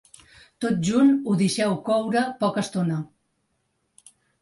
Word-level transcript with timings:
Tot 0.65 0.79
junt, 0.87 1.11
ho 1.33 1.37
deixeu 1.43 1.77
coure 1.91 2.25
poca 2.43 2.67
estona. 2.67 3.01